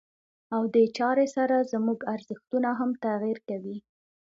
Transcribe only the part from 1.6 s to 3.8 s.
زموږ ارزښتونه هم تغيير کوي.